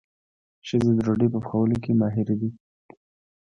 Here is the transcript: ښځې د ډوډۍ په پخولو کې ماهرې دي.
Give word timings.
ښځې 0.67 0.89
د 0.95 0.99
ډوډۍ 1.05 1.27
په 1.31 1.39
پخولو 1.43 1.75
کې 1.83 1.91
ماهرې 1.99 2.35
دي. 2.41 2.49